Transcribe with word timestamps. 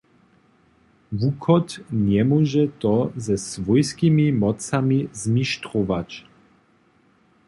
Wuchod 1.19 1.67
njemóže 2.11 2.63
to 2.81 2.95
ze 3.15 3.35
swójskimi 3.37 4.25
mocami 4.41 4.99
zmištrować. 5.21 6.25